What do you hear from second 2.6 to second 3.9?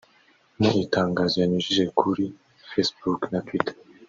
Facebook na Twitter